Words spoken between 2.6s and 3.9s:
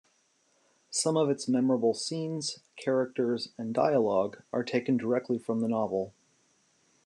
characters, and